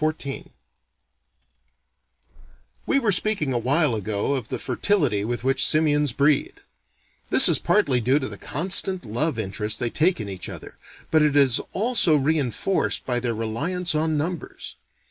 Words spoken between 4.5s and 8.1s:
fertility with which simians breed. This is partly